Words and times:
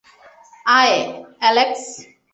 আয়, 0.65 0.97
অ্যালেক্স! 1.41 1.83